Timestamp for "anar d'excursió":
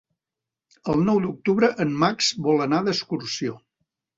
2.67-3.61